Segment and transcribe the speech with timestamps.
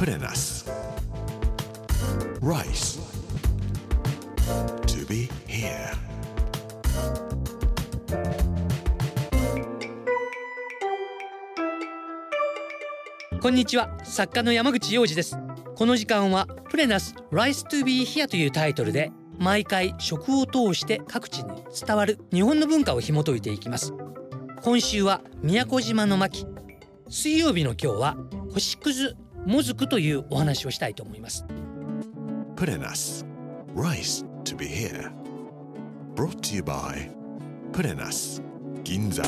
[0.00, 0.64] プレナス
[2.40, 2.98] Rice.
[4.86, 5.94] To be here.
[13.42, 15.36] こんにちは作家の山口洋二です
[15.76, 23.92] この時間はプレナス Rice to be here というタイトルで毎回食を通して各地に伝わる日本の文化を紐解いていきます
[24.62, 26.46] 今週は宮古島の巻
[27.10, 28.16] 水曜日の今日は
[28.54, 29.14] 星屑
[29.46, 31.44] もずくというお話をしたいと思います。
[32.56, 33.24] プレナス
[33.74, 35.10] Rice to be here.
[36.14, 37.10] Brought to you by
[37.72, 38.42] プレナス
[38.84, 39.22] 銀座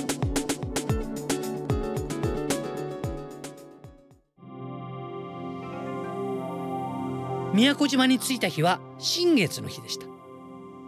[7.55, 10.07] 宮古島に着いた日は新月の日でした。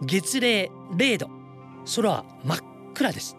[0.01, 1.29] 月齢0度
[1.95, 2.59] 空は真っ
[2.93, 3.37] 暗です。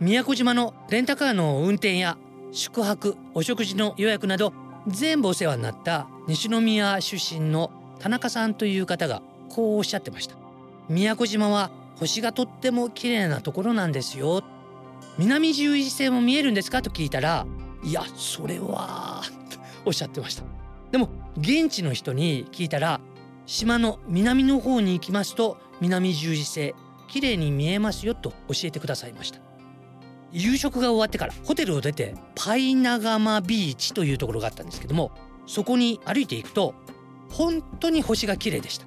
[0.00, 2.18] 宮古島のレンタカーの運転や
[2.52, 4.52] 宿泊お食事の予約など
[4.86, 10.36] 全部お世話になった西宮出身の田中さんという方がこうおっしゃってました。
[10.88, 14.44] 宮古島は星がとっても綺麗なところなんですよ。
[15.18, 17.46] 南十字星も見えるんですかと聞いたら
[17.82, 19.22] いやそれは
[19.84, 20.44] おっしゃってました。
[20.92, 23.00] でも現地の人に聞いたら
[23.46, 26.74] 島の南の方に行きますと南十字星
[27.08, 29.45] 綺麗に見えますよと教えてくださいました。
[30.32, 35.12] 夕食が終わってからホテルを出てパイナガマビーチというところがあったんですけども
[35.46, 36.74] そこに歩いていくと
[37.30, 38.86] 本当に星が綺麗でした。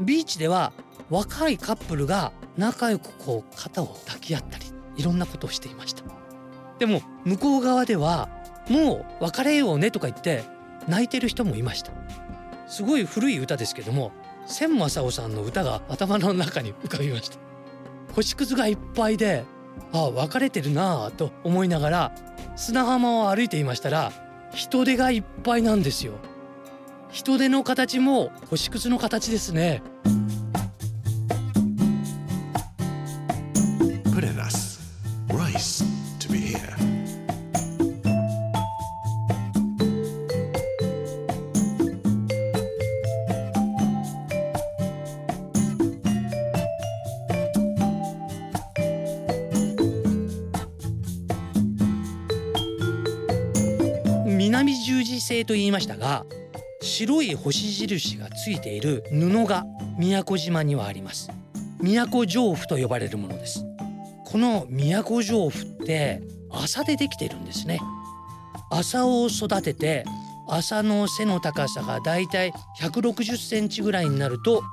[0.00, 0.72] ビーチでは
[1.10, 6.02] 若いカップルが仲良くこう肩を抱き合ったりいろんなことをしていました。
[6.78, 8.28] でも向こう側では
[8.68, 10.44] もう別れようねとか言って
[10.86, 11.92] 泣いてる人もいました。
[12.68, 14.12] すごい古い歌ですけども
[14.46, 17.38] 千正夫さんの歌が頭の中に浮かびました。
[18.14, 19.44] 星屑がいっぱいで
[19.92, 22.12] ああ別れてるなあと思いながら
[22.56, 24.12] 砂浜を歩いていましたら
[24.52, 26.14] 人手がいっぱいなんですよ。
[27.10, 29.82] 人手の形も星屑の形ですね。
[34.14, 34.80] プレナス
[35.28, 35.84] Rice
[36.18, 36.57] to be here.
[54.58, 56.26] 南十字星と言いましたが
[56.80, 59.64] 白い星印がついている布が
[59.96, 61.30] 宮古島にはあります。
[61.80, 63.64] 宮古上布と呼ばれるものです。
[64.24, 67.78] この宮古上布って麻でできているんですね。
[68.68, 70.04] 麻を育てて
[70.48, 74.64] 麻の背の高さがだいたい160センチぐらいになると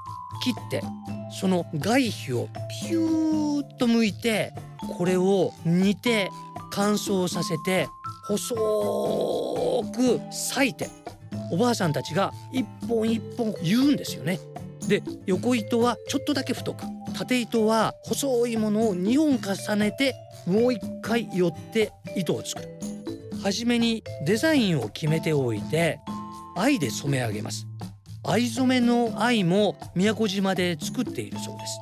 [0.44, 0.82] 切って
[1.40, 2.50] その外皮を
[2.88, 4.52] ピューッと剥いて
[4.98, 6.32] これを煮て
[6.72, 7.88] 乾燥させて
[8.28, 8.56] 細
[9.92, 10.90] く裂いて
[11.52, 14.40] おばあさんたちが一本一本言うんですよね。
[14.88, 16.84] で横糸はちょっとだけ太く
[17.18, 20.16] 縦糸は細いものを2本重ねて
[20.46, 22.70] もう一回寄って糸を作る。
[23.44, 26.00] はじめにデザインを決めておいて
[26.56, 27.66] 藍で染め上げます。
[28.24, 31.80] 藍染めの藍も宮古島で作っているそうです。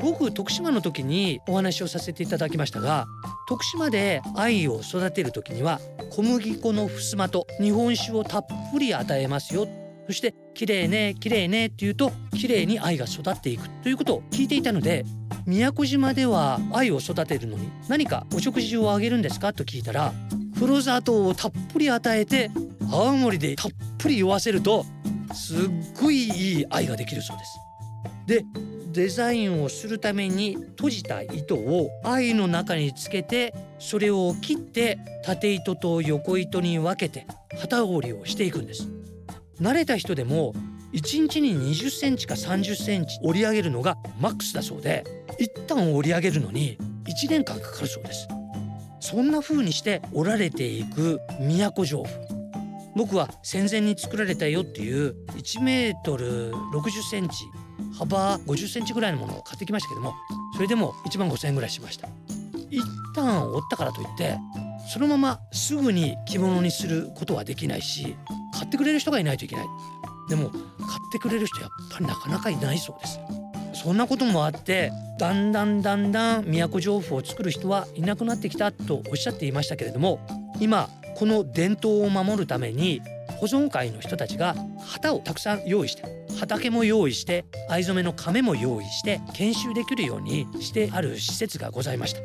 [0.00, 3.06] 僕徳島の時にお話をさせていただきましたが
[3.48, 9.66] 徳島で藍を育てる時には小麦粉の襖と日本酒をたっぷり与えますよ。
[10.06, 13.66] そして綺麗ね綺麗ねって言うと綺麗に藍が育っていく。
[13.82, 15.06] ということを聞いていたので
[15.46, 19.54] 宮古島では藍を育てるのに何かお食事をあげるんですか？
[19.54, 20.12] と聞いたら
[20.58, 22.50] 黒砂糖をたっぷり与えて
[22.92, 24.84] 泡盛でたっぷり酔わせると
[25.32, 25.58] すっ
[25.98, 27.58] ごいいい藍ができるそうです。
[28.26, 28.44] で
[28.98, 37.24] デザインをするために閉じた糸を藍の中につけてそれを切って縦糸と横糸に分けて
[37.60, 38.88] 旗織りをしていくんです。
[39.60, 40.52] 慣れた人でも
[40.92, 45.04] 1日に20センチか30センチ織り上げるのがマックスだそうで
[45.38, 48.26] 一旦織り上げるのに1年間かかるそうです。
[48.98, 52.10] そんな風にして織られていく都城府。
[52.96, 57.44] 僕は戦前に作られたよっていう1メートル60センチ
[57.96, 60.14] 幅50センチぐらいのものを買ってきましたけども
[60.54, 62.08] それでも1万5千円ぐらいしました。
[62.70, 62.82] 一
[63.14, 64.36] 旦折ったからといって
[64.92, 68.16] そのまますぐに着物にすることはできないし
[68.52, 69.66] 買ってくれる人がいないといけない。
[70.28, 70.62] でも買っ
[71.10, 73.18] てくれる人やっぱりなかなかいないそうです。
[73.74, 80.20] そんなこともあってだんだんだんだん都城府を作る人はいなくなってきたとおっしゃっていましたけれども
[80.60, 83.02] 今この伝統を守るために
[83.38, 86.04] 保存会の人たちが旗をたくさん用意して
[86.38, 92.20] 畑も用意して藍染めの亀も用意して研修できるようにしてある施設がございました。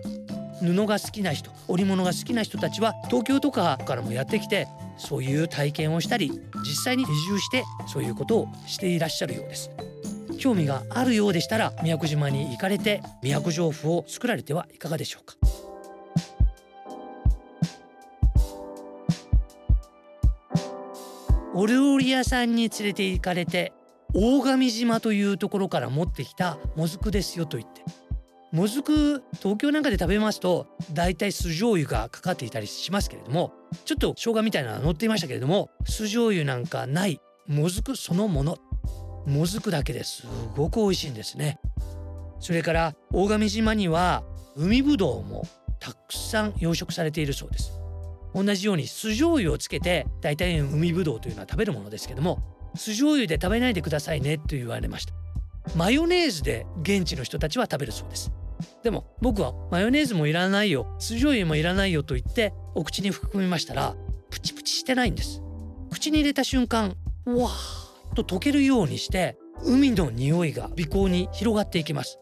[0.61, 4.67] 布が好きな人織物が好きな人たちは東京とかからもやってきて
[4.97, 6.31] そういう体験をしたり
[6.65, 9.69] 実際に移住してそういうことをしていらっしゃるようです。
[10.39, 15.35] 興味があるようでしたら宮古島に行かれて宮古城府を作られてはいかがでしょうか。
[21.55, 23.73] お料理屋さんに連れて行かれて
[24.15, 27.81] 大神島というところから持ってきたもずくですよと言って。
[28.51, 33.51] もずく東京なんかで食べますとだいたい酢醤油がかかっていたりしますけれども
[33.85, 38.57] ちょっと生姜みたいなのが乗っていましたけれども酢醤油なんかないもずくそのもの。
[39.25, 41.59] もずくだけですごく美味しいんですね。
[42.39, 44.23] それから大神島には
[44.55, 45.47] 海ぶどうも
[45.79, 47.82] たくさん養殖されているそうです。
[48.33, 52.43] 同じように酢醤油をつけて大体海ぶどうというのは食べるものですけども
[52.75, 55.13] 酢醤油で食べないでくださいねと言われました。
[55.75, 58.31] マヨネーズで現地の人たちは食べるそうです。
[58.81, 63.95] でも僕はマヨネーズもいらないよ酢醤油もいらないよと言ってお口に含みましたら
[64.29, 65.41] プチプチしてないんです。
[65.91, 66.95] 口に入れた瞬間
[67.25, 72.19] わーっと溶けるようにして海の匂いが鼻孔に広がっていきます。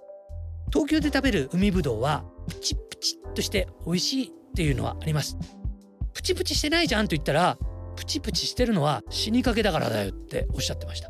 [0.71, 5.37] 東京で食べる海ぶどうはプチプチっとして美味しいっていうのはあります。
[6.13, 7.57] プチプチしてないじゃんと言ったら
[7.95, 11.09] プチプチしてるのは死にかけだからだよっておっしゃってました。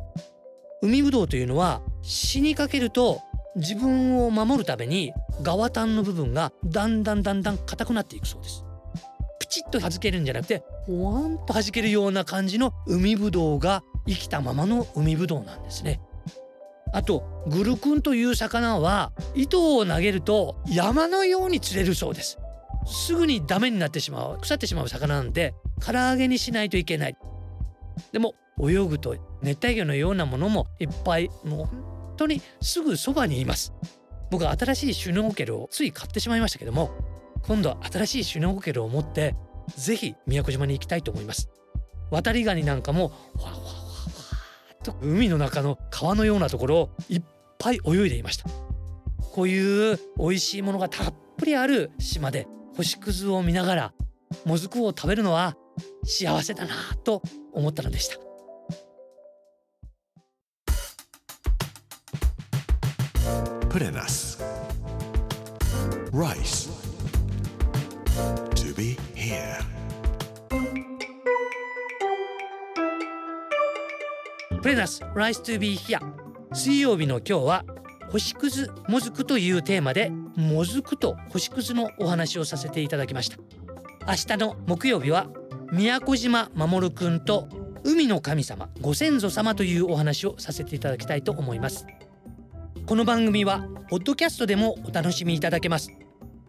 [0.82, 3.20] 海ぶどうというのは死にかけると
[3.56, 5.12] 自分を守るために
[5.42, 8.64] 側端の部分がだんだんだんだん硬くなっていくそうです。
[9.38, 16.00] プチッと弾けるんじゃなくてほわんと弾けるような感じの海ぶどうが生きたままの海ぶどうなんですね。
[16.94, 22.38] あとグルクンという魚は糸を投げると山のように釣れるそうです。
[22.86, 27.16] すぐにダメになってしまう腐ってしまう魚なんで唐揚げにしないといけない。
[28.12, 33.72] でも泳ぐと熱帯魚のようなものもいっぱいもう本当にすぐそばにいます。
[34.30, 36.90] 僕は新しいシュノーケルをつい買ってしまいましたけども
[37.46, 39.34] 今度は新しいシュノーケルを持って
[39.76, 41.48] ぜひ宮古島に行きたいと思います。
[42.10, 43.62] 渡りガニなんかもわわわわ
[44.82, 47.22] と海の中の川のようなところをいっ
[47.58, 48.48] ぱい泳いでいました。
[49.32, 52.46] こういう美味しいものがたっぷりある島で
[52.76, 53.92] 星屑を見ながら
[54.44, 55.56] もずくを食べるのは
[56.04, 56.74] 幸せだな
[57.04, 57.22] と
[57.52, 58.16] 思ったのでした
[63.68, 64.38] Purenas.
[66.12, 66.68] Rice.
[68.54, 69.62] To be here.
[74.60, 75.98] プレナス Rise to be here
[76.52, 77.64] 水曜日の今日は
[78.10, 83.36] 星屑もずくというテーマでもずくと星屑のお話をさせていただきました。
[84.06, 85.28] 明日の木曜日は
[85.72, 87.48] 宮古島守くんと
[87.84, 91.86] 海の神様ご先祖様というお話をさせていただきたいと思います。
[92.86, 95.92] この番組はポッドキャストでもお楽しみいただけます。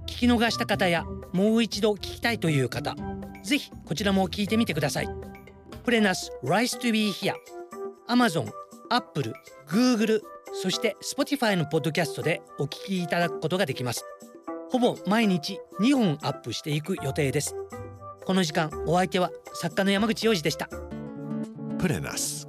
[0.08, 2.96] 聞き逃した方やもう一度聞きたいという方
[3.44, 5.10] ぜひこちらも聞いてみてください。
[5.84, 7.34] プレナス Rise to be here
[8.08, 8.50] Amazon、
[8.90, 9.34] Apple、
[9.68, 10.22] Google
[10.64, 14.06] そして Spotify のポッドキャストでお聞きいただくことができます
[14.72, 17.54] ほぼ毎日2本アップしていく予定です
[18.24, 20.70] この時間お相手は作家の山口洋二でした
[21.80, 22.48] Purenas.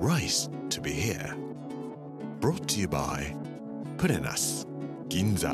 [0.00, 1.36] Rice to be here.
[2.38, 3.34] Brought to you by
[3.96, 4.68] プレナス
[5.08, 5.52] 銀座